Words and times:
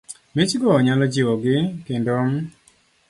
Michgo 0.35 0.71
nyalo 0.85 1.03
jiwogi, 1.13 1.57
kendo 1.85 2.13
m 2.29 2.31